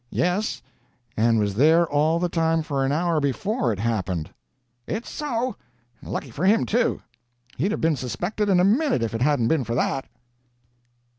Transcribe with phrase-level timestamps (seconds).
[0.09, 0.63] "Yes,
[1.15, 4.31] and was there all the time for an hour before it happened."
[4.87, 5.55] "It's so.
[6.01, 7.03] And lucky for him, too.
[7.57, 10.05] He'd have been suspected in a minute if it hadn't been for that."